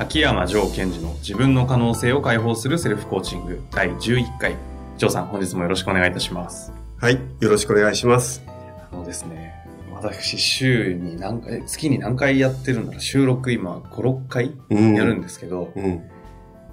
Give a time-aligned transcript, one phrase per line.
[0.00, 4.56] 秋山城賢治の自分の可能性を解放するセルフコーチング第11回。
[4.96, 6.72] 城さん、本日もよろしくお願いいたします。
[6.96, 7.20] はい。
[7.40, 8.42] よろしくお願いします。
[8.90, 9.52] あのですね、
[9.92, 16.02] 私、週に何回、月に何回やってるんだろう、収録今5、6回うんやるんですけど、うん。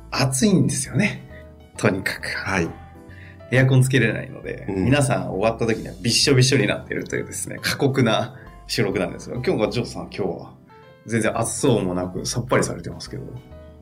[0.09, 1.30] 暑いんですよね。
[1.75, 2.30] とにかく。
[2.30, 2.70] はい。
[3.52, 10.56] エアコンつけれないので、うん皆さん終わった時にはびっしょびっしょになってるというですね、過酷な収録なんですが、今日はジョーさん今日は
[11.08, 13.23] 全然暑そうもなくさっぱりされてますけど。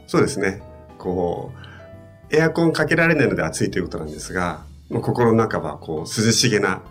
[0.08, 0.62] そうですね。
[0.98, 1.52] こ
[2.32, 6.84] う、エアコンかけられないので暑いということなんですが、もう心の中はこう、涼しげな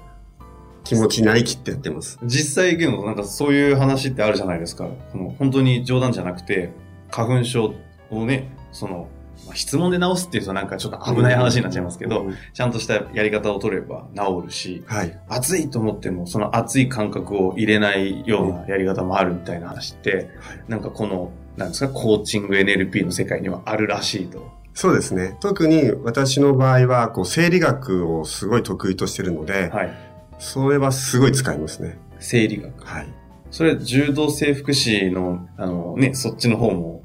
[0.82, 2.18] 気持ちになりきってやってます。
[2.24, 4.88] 実際けどなんかそういう話ってあるじゃないですか。
[5.12, 6.72] この本当に冗談じゃなくて、
[7.10, 7.74] 花粉症
[8.10, 9.08] をね、その、
[9.46, 15.18] まあ質問で治すっていうとなんかちょっと危ない話になっちゃいますけど、うんちゃんとしたやり方を取れば治るし、はい。
[15.28, 20.30] 暑いと思ってもその暑い感覚を入れないようなやり方もあるみたいな話って、
[20.68, 24.52] なんかこの、なんですか、コーチング NLP の世界にはあるらしいと。
[24.74, 25.36] そうですね。
[25.41, 29.94] 特に私の場合は、こう、生理学をすごい得意としてるので、はい。
[30.38, 31.96] それはすごい使いますね。
[32.19, 32.84] 生理学。
[32.84, 33.06] はい。
[33.52, 37.02] それ、柔道整復師の、あのね、そっちの方も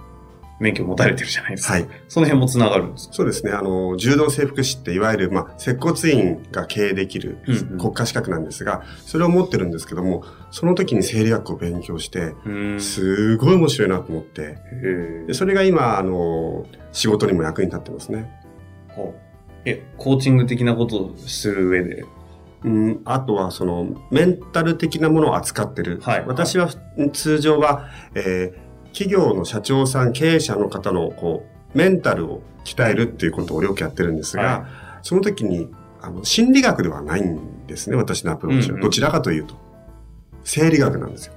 [0.59, 1.73] 免許持たれてるじゃないですか。
[1.73, 1.87] はい。
[2.07, 3.13] その辺もつながるんですか？
[3.13, 3.51] そうですね。
[3.53, 12.33] あの、柔道整復師っていわゆる、まあ、接骨院が経営できるうんうん国家資格なんですが、それを持ってるんですけども、その時に生理学を勉強して。
[12.79, 18.29] すごい面白いなと思って、へでそれが今、あの、仕事にも役に立ってますね。
[18.89, 19.21] ほう
[19.65, 22.03] え、コーチング的なことをする上で？
[22.65, 25.99] うん、あとは、その、メンタル的なものを扱ってる。
[26.01, 26.69] はい私は、
[27.13, 34.67] 通常は、えー企業の社長さん、経営者の方の、こう、メンタルを鍛えるっていうことをよくやってるんですが、は
[35.01, 35.69] その時に、
[36.01, 38.75] あの、心理学ではないんですね、私のアプローチは。
[38.75, 39.55] うんうんどちらかというと。
[40.43, 41.33] 生理学なんですよ。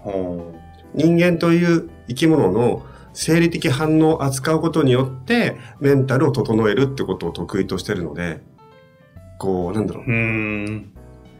[0.00, 0.52] ほ
[0.94, 8.40] 人間という生き物の生理的反応を扱うことによって、メンタルを整えるってことを得意としてるので、
[9.38, 10.86] こう、なんだろうう。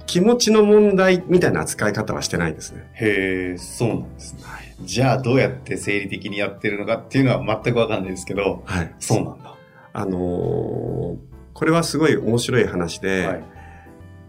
[0.06, 2.88] 気持ちの問題みたいな扱い方はしてないですね。
[2.94, 4.40] へえ、そうなんですね。
[4.82, 8.94] じゃあ、どうやって生理的にやってるのかっていうのは全くわかんないですけど、はい。
[8.98, 9.54] そうなんだ。
[9.92, 13.44] あのーこれはすごい面白い話で、はい。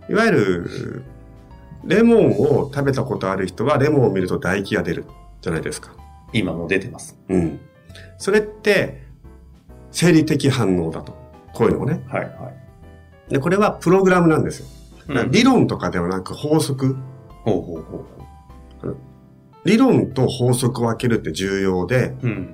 [0.09, 1.03] い、わゆる、
[1.83, 5.03] レモンを食べたことある人はレモンを見ると唾液が出る
[5.41, 5.94] じゃないですか。
[6.31, 7.17] 今もう出てます。
[7.27, 7.59] うん。
[8.17, 9.03] それって、
[9.91, 11.17] 生理的反応だと。
[11.53, 12.01] こういうのをね。
[12.07, 12.53] はい、は
[13.29, 13.33] い。
[13.33, 14.67] で、これはプログラムなんですよ。
[15.29, 16.97] 理論とかではなく法則。
[17.44, 18.95] ほうほうほうほ
[19.66, 22.28] 理論と法則を分けるって重要で、う。
[22.28, 22.53] うん。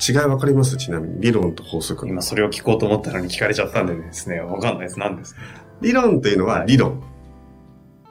[0.00, 0.76] 違い分かります？
[0.76, 1.20] ちなみに。
[1.20, 2.12] 理論と法則の。
[2.12, 4.98] 今それを聞こうと思ったのに聞かれちゃったんでですね、わかんないです。
[4.98, 5.40] 何ですか？
[5.80, 7.02] 理論というのははい理論。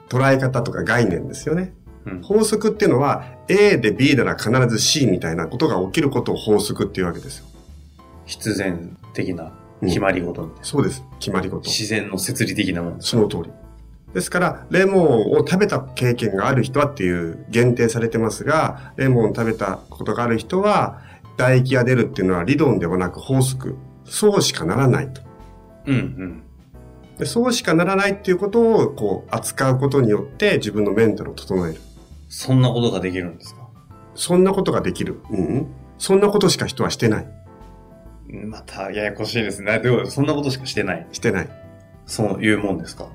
[0.10, 1.74] 捉え方とか概念ですよね。
[2.06, 2.22] うん。
[2.22, 7.46] 法則っていうのは A で B なら必ず C みたいなことが起きることを法則っていうわけですよ。
[8.26, 9.52] 必然的なうん
[9.82, 10.64] 決まり事みたいな。
[10.64, 11.04] そうです。
[11.20, 11.70] 決まり事。
[11.70, 13.02] 自然の摂理的なもの。
[13.02, 13.52] その通り。
[14.14, 21.02] ですから、レモンを食べた経験がある人はっていう限定されてますが、レモンを食べたことがある人は、
[21.38, 23.76] 唾液が出るっていうのは理論ではなく法則。
[24.06, 25.22] そうしかならないと。
[25.86, 26.44] うんうん。
[27.20, 31.82] でそうしかならないっていうことをこう扱うことによって自分のメンタルを整える。
[32.30, 33.68] そんなことができるんですか？
[34.16, 35.20] そんなことができる。
[35.30, 35.68] うんうん。
[35.98, 37.28] そんなことしか人はしてない。
[38.30, 39.80] また、ややこしいですね。
[39.80, 41.08] でも、そんなことしかしてない。
[41.12, 41.50] してない。
[42.06, 43.08] そういうもんですか？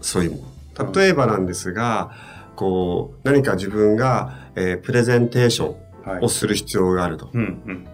[0.00, 0.38] そういうも
[0.76, 0.92] の。
[0.92, 2.12] 例えばなんですが、
[2.56, 7.30] こう、何か自分が、えープレゼンテーションはをする必要があると。
[7.32, 7.88] うんうん。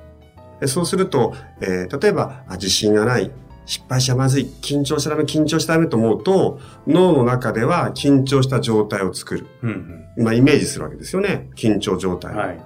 [0.60, 3.30] でそうすると、えー例えばあ、自信がない、
[3.66, 9.46] 失敗しちゃまずい、緊張しちゃダメ、緊張しちゃダメと思うと、脳の中では緊張した状態を作る。
[9.62, 11.50] うんまあ、イメージするわけですよね。
[11.54, 12.34] 緊張状態。
[12.34, 12.58] はい。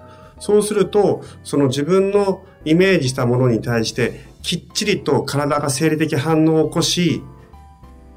[0.43, 7.23] そうすると、その自分のイメージしたものに対して、きっちりと体が生理的反応を起こし、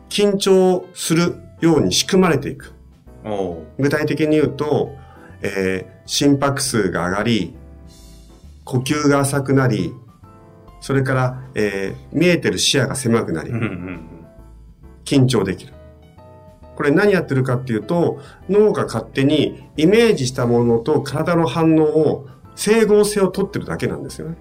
[0.09, 2.73] 緊張するように仕組まれていく。
[3.77, 4.95] 具体的に言うと、
[5.43, 7.53] えー心拍数が上がり、
[8.63, 9.93] 呼吸が浅くなり、
[10.81, 13.51] それから、えー見えてる視野が狭くなり
[15.03, 15.73] 緊張できる。
[16.75, 18.19] これ何やってるかっていうと、
[18.49, 24.37] 脳が勝手にイメージしたものと体の反応を、整合性を取ってるだけなんですよね。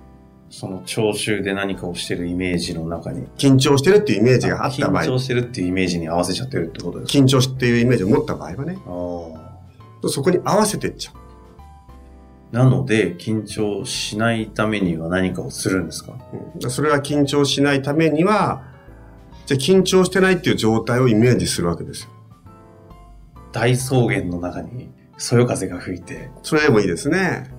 [0.50, 7.18] その聴衆で何かをしてるイメージの中に、緊張してるっていうイメージがあった場合緊、張してるっていうイメージに合わせちゃってるってことですか？
[7.18, 11.14] 緊張っていうイメージを持った場合はね、あそこに合わせてっちゃう。
[11.16, 12.58] あ。
[12.58, 16.12] なので、緊張しないためには何かをするんですか？
[16.62, 18.62] うんそれが緊張しないためには、
[19.46, 22.10] じゃあ緊張してないっていう状態をイメージするわけですよ。
[23.54, 27.50] 大草原の中に、そよ風が吹いて、それでもいいですね。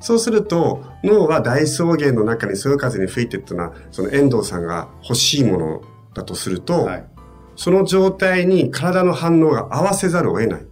[0.00, 5.82] そうすると、脳は大草原の中にそよ風に吹いてっていうのは、その遠藤さんが欲しいもの
[6.14, 7.06] だとすると、はい。
[7.56, 10.66] その状態に体の反応が合わせざるを得ない。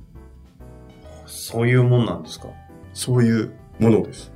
[1.27, 2.49] そういうもんなんですか？
[2.93, 4.33] そういうものです。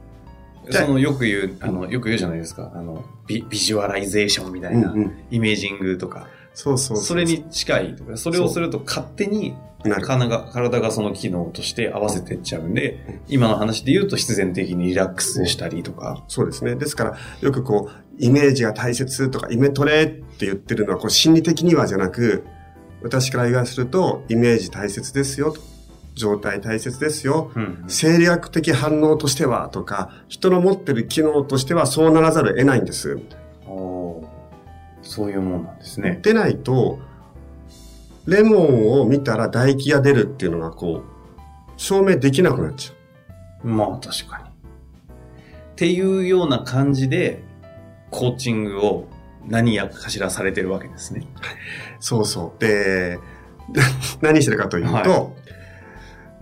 [0.71, 2.73] その、よく言う、あの、よく言うじゃないですか。
[2.75, 9.55] あの、ビビジュアライゼーションみたいな、うんうんイメージングとか、そうそううそれに近いとか、それをすると勝手に。
[10.03, 16.75] 体が体がその機能として合わせてっちゃうんでうん、今の話で言うと必然的にリラックスしたりとか、そうですね。
[16.75, 22.45] ですから、よくこう、イメージが大切とか、イメトレって言ってるのは、こう、心理的にはじゃなく、
[23.03, 25.61] 私から言わせると、イメージ大切ですよと。
[26.15, 27.53] 状態大切ですよ。
[27.55, 33.21] うん生理学的反応としてはとか、人の持ってる機能としてはそうならざるを得ないんです。
[35.07, 36.19] そういうもんなんですね。
[36.23, 36.99] でないと、
[38.27, 42.95] レモンを見たら唾液が出るっていうのがこう、証明できなくなっちゃ
[43.65, 43.69] う。
[43.69, 44.45] まあ確かに。
[44.45, 44.49] っ
[45.77, 47.43] ていうような感じで、
[48.11, 49.09] コーチングを
[49.47, 51.27] 何やかしらされてるわけですね。
[52.01, 52.61] そうそう。
[52.61, 53.19] で、
[54.21, 55.31] 何してるかというと、は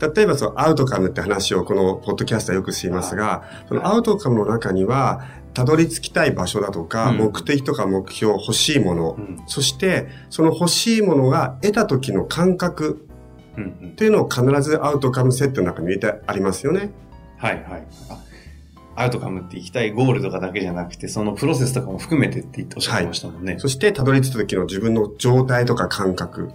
[0.01, 5.25] 例えばそのアウトカムって話をこのポッドキャストはよくしますが、そのアウトカムの中には、
[5.55, 9.43] たどり着きたい場所だとか、うん目的とか目標、欲しいもの、うん。
[9.47, 13.07] そして、その欲しいものが得た時の感覚
[13.57, 16.91] っていうのを必ずアウトカムセットの中に入れてありますよね。
[17.37, 17.87] はいはい。
[18.11, 18.25] あ
[18.97, 23.57] アウトカムって行きたいゴールとかだけじゃなくて、そのプロセスとかも含めてって言っておっしゃってましたもんね。
[23.59, 26.51] そして、たどり着いた時の自分の状態とか感覚。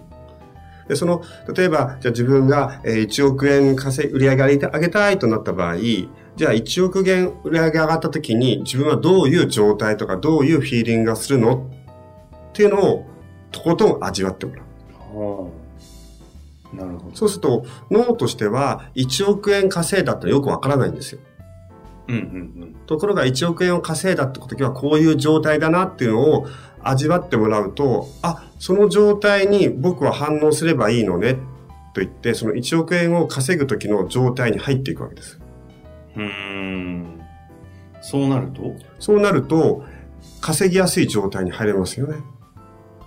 [0.90, 1.22] で、その、
[1.54, 11.70] 例えば、じゃあ自分がえー1億円稼い、売り上げ上げたいとなった場合、じゃあ1億円売り上げ上がった時に自分はどういう状態とかどういうフィーリングがするの
[12.50, 13.06] っていうのを
[13.52, 14.62] とことん味わってもら
[15.14, 15.18] う。
[15.18, 15.50] は
[16.72, 17.16] あなるほど。
[17.16, 21.20] そうすると脳としては1億円稼いだってよくわからないんですよ。
[22.10, 26.46] うんうんところが1億円を稼いだって時はこういう状態だなっていうのを
[26.82, 31.34] 味わってもらうと、あ、その状態に僕は反応すればいいのね
[31.94, 35.40] と言って、その1億円を稼ぐ時の状態に入っていくわけです。
[36.16, 36.22] うん。
[36.22, 37.20] うーん。
[38.02, 38.74] そうなると？
[38.98, 39.84] そうなると、
[40.40, 42.16] 稼ぎやすい状態に入れますよね。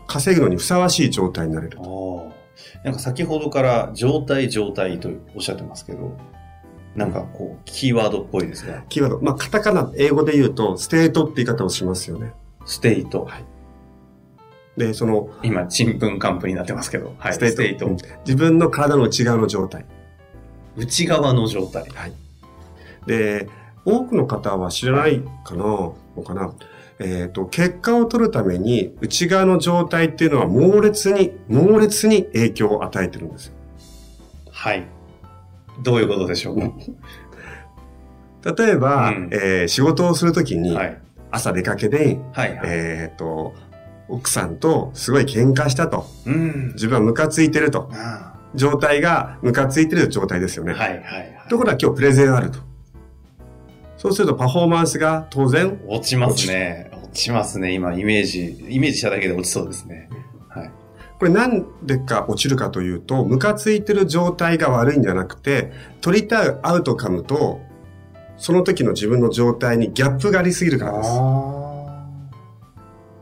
[0.08, 1.82] 稼ぐのにふさわしい状態になれるあ。
[1.82, 2.84] あ。
[2.84, 6.18] なんか先ほどから状態状態とおっしゃってますけど、
[6.96, 9.20] なんかこう、キーワードっぽいですが、キーワード。
[9.22, 12.34] まあ、カタカナ、英語で言うと、 state って言い方をしますよね。
[12.66, 13.28] state。
[14.78, 17.34] で、その、今、ちんぷんかんぷんになってますけど、はい。
[17.34, 17.86] state state。
[17.88, 19.86] うん自分の体の内側の状態。
[20.76, 21.86] 内側の状態。
[23.08, 23.50] で、
[23.86, 25.96] 多くの方は知らないかな、の
[26.26, 26.54] かな。
[27.00, 33.54] えっ、と、結果を取るために内側の状態っていうのは猛烈に、猛烈に影響を与えてるんですよ。
[34.52, 34.86] はい。
[35.82, 36.72] どういうことでしょうか、
[38.56, 41.02] 例えば、うんえー仕事をするときに、はい。
[41.32, 42.60] 朝出かけで、はい、はい。
[42.66, 43.56] えっ、と、
[44.08, 46.06] 奥さんとすごい喧嘩したと。
[46.26, 46.72] うん。
[46.74, 47.90] 自分はムカついてると。
[47.94, 50.74] あ状態がムカついてる状態ですよね。
[50.74, 51.50] あはい、はい、はい。
[51.50, 52.60] ところが今日プレゼンあると。
[53.98, 56.92] そうするとパフォーマンスが当然落ちますね。
[57.04, 57.74] 落ちますね。
[57.74, 60.10] 今、イメージ、イメージしただけで落ちそうですね。
[61.24, 61.28] はい。
[61.28, 67.62] これなんでか落ちるかというと、ムカついてる状態が悪いんじゃなくて、取りたいアウトカムと、
[68.38, 71.10] その時の自分の状態にギャップがありすぎるからです。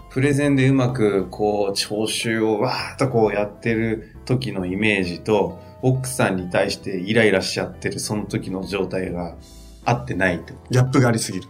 [0.10, 9.36] プレゼンでうまく、こう、聴衆をわーっとこうやってる時のイメージと、奥さんに対してイライラしちゃってるその時の状態が
[9.86, 10.54] 合ってないと。
[10.70, 11.48] ギャップがありすぎる。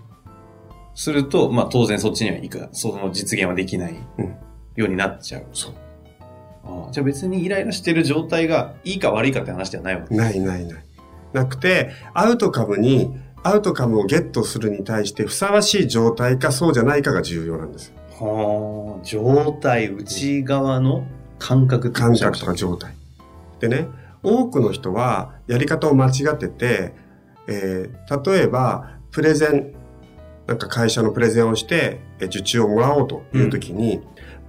[0.93, 4.35] すると、まあ当然そっちにはいか、その実現はできないうん
[4.75, 5.45] ようになっちゃう。
[5.53, 5.73] そう。
[6.91, 10.15] じゃあ別にイライラしてる状態がいいか悪いかって話ではないわけ。
[10.15, 10.83] ないないない。
[11.33, 13.13] なくて、アウトカムに、
[13.43, 17.93] アウトカムをゲットするに対してふさわしい状態かそうじゃないかが重要なんです。
[18.19, 21.05] はあ、状態、内側の
[21.39, 22.93] 感覚感覚とか状態。
[23.59, 23.87] でね、
[24.21, 26.93] 多くの人はやり方を間違ってて、
[27.47, 29.73] えー例えば、プレゼン
[30.47, 34.01] なんか会社のプレゼンをして、え受注をもらおうという時に、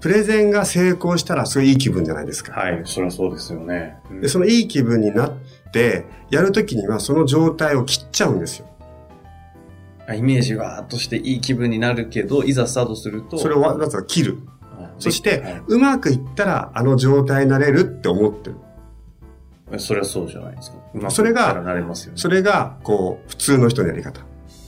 [0.03, 2.53] プレゼンが成功したらすごいいい気分じゃないですか。
[2.53, 3.97] はい、そりゃそうですよね。
[4.11, 5.33] うんで、そのいい気分になっ
[5.73, 8.67] て、やる時にはその状態を切っちゃうんですよ。
[10.09, 13.39] あイメージはーっとしていい気分になるけど、いざスタートすると。
[13.39, 14.33] それをわざわざ切る。
[14.33, 14.43] はい
[14.99, 19.79] そしてはいうまくいったらあの状態になれるって思ってる。
[19.79, 21.11] それはそうじゃないですか。
[21.11, 22.19] それがれますよね。
[22.19, 24.21] それが、こう、普通の人のやり方。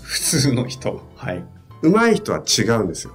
[0.02, 1.02] 普通の人。
[1.16, 1.44] はい。
[1.82, 3.12] 上手い人は違うんですよ。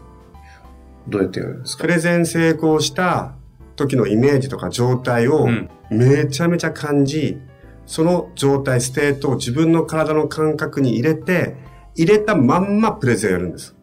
[1.09, 1.83] どうやってやるんですか？
[1.83, 3.35] プレゼン成功した
[3.75, 7.39] 時のイメージとか状態をうんめちゃめちゃ感じ、
[7.87, 11.55] その状態、 state を自分の体の感覚に入れて、
[11.95, 13.75] 入れたまんまプレゼンやるんです。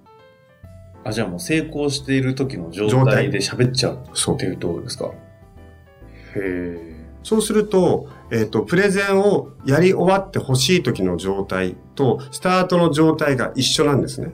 [1.03, 5.07] あ、じゃあもう成功している時の状状態態で喋っちゃうそうっていうところですか？
[5.07, 5.13] へ
[6.37, 6.97] え。
[7.25, 14.33] そうすると、えっ、と、プレゼンをやり終わって欲しい時の状態と、スタートの状態が一緒なんですね。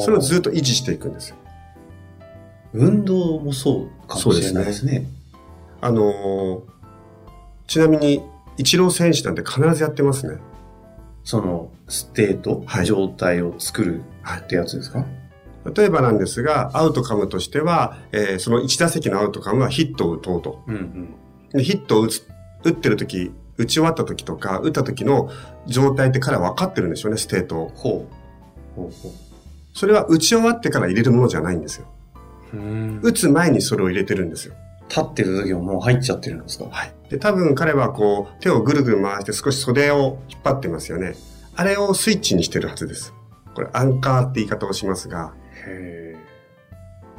[0.00, 1.36] それをずっと維持していくんですよ。
[2.74, 5.06] 運動もそうかもしれないですね。
[5.80, 6.60] あのー
[7.66, 8.22] ちなみに、
[8.56, 10.38] イチロー選手なんて必ずやってますね。
[11.22, 15.04] その、 state、はい状態を作るはいってやつですか？
[15.74, 20.62] 例えばなんですが、アウトカムとしては、えーその1打席のアウトカムはヒットを打とうと。
[20.66, 21.14] うんうん。
[21.52, 22.26] でヒットを打つ、
[22.64, 25.30] 打ってる時、打ち終わった時とか、打った時の
[25.66, 27.72] 状態って彼は分かってるんでしょうね、 state を。
[27.74, 28.06] ほ
[28.74, 28.76] う。
[28.76, 29.12] ほうほ
[29.74, 31.86] それは打ち終わってから入れるものじゃないんですよ。
[33.02, 34.54] 打つ前にそれを入れてるんですよ。
[34.88, 36.66] 立ってる時ももう入っちゃってるんですか？
[36.70, 36.92] はい。
[37.10, 41.14] で、多分彼はこう、手をぐるぐる回して少し袖を引っ張ってますよね。
[41.56, 43.12] あれをスイッチにしてるはずです。
[43.54, 45.34] これ、アンカーって言い方をしますが。
[45.66, 46.16] へ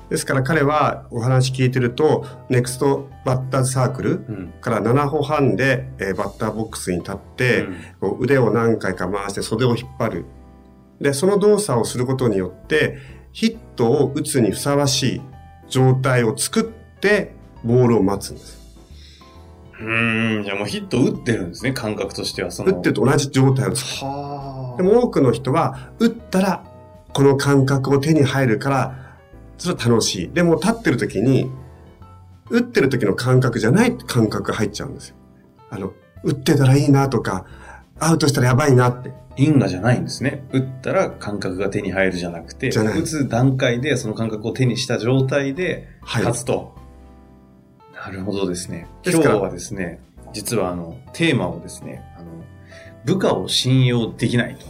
[0.10, 4.50] ですから彼はお話聞いてると、ネクストバッターズサークル。
[4.62, 10.26] から7歩半で、えーバッターボックスに立って、うんこう腕を何回か回して袖を引っ張る。
[11.00, 12.98] で、その動作をすることによって、
[13.40, 15.22] ヒットを打つにふさわしい
[15.70, 17.32] 状態を作って、
[17.64, 18.60] ボールを待つんです。
[19.80, 22.52] うーん、じゃあもうヒット打ってるんですね、感覚としては。
[22.52, 24.12] その打ってると同じ状態を作る。
[24.12, 26.66] はでも多くの人は、打ったら、
[27.14, 29.16] この感覚を手に入るから、
[29.58, 30.34] それは楽しい。
[30.34, 31.50] でも立ってる時に、
[32.50, 35.16] 打ってる時の感覚じゃない感覚が入っちゃうんですよ。
[35.70, 35.94] あの、
[36.26, 37.46] 打ってたらいいなとか、
[38.00, 39.14] アウトしたらやばいなって。
[39.40, 40.44] 因果じゃないんですね。
[40.52, 46.76] 打ったら感覚が手に入るじゃなくて、打つ段階でその感覚を手にした状態ではい勝つと。
[47.94, 48.88] なるほどですね。
[49.06, 50.02] 今日はですね、
[50.34, 52.28] 実はあの、テーマをですね、あの、
[53.06, 54.66] 部下を信用できないと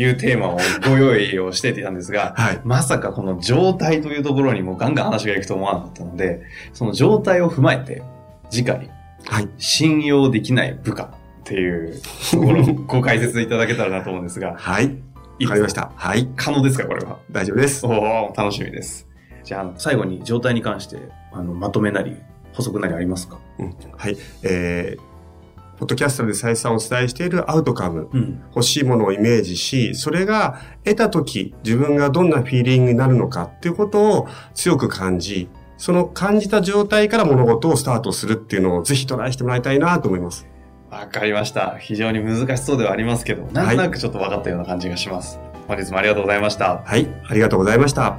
[0.00, 2.60] いうテーマをご用意をしていたんですが、 はい。
[2.64, 8.02] まさかこの状態というところにもガンガン話がいくと思わなかったので、その状態を踏まえて、
[8.50, 8.90] 次回、
[9.26, 9.48] はい。
[9.58, 14.96] 信用できない部下っていうところをご解説いただけたらなと思うんですが、 はい。
[15.42, 15.90] わかりました。
[15.96, 16.28] はい。
[16.36, 16.86] 可能ですか？
[16.86, 17.18] これは。
[17.30, 17.86] 大丈夫です。
[17.86, 19.08] おお楽しみです。
[19.42, 20.98] じゃあ最後に状態に関して、
[21.32, 22.16] あの、まとめなり、
[22.52, 23.38] 補足なりありますか？
[23.58, 24.16] うんはい。
[24.42, 28.08] えー、ポッドキャストで再三お伝えしているアウトカム。
[28.12, 28.42] うん。
[28.54, 40.46] 欲しいものをイメージし、それが得た時、自分がどんなフィーリングになるのかっていうことを強く感じ、その感じた状態から物事をスタートするっていうのをぜひトライしてもらいたいなと思います。
[40.90, 41.76] わかりました。
[41.78, 45.38] 非常に難しそうではありますけど、なんとなくちょっと分かったような感じがします。
[45.68, 46.82] 本日もありがとうございました。
[46.84, 47.06] はい。
[47.28, 48.18] ありがとうございました。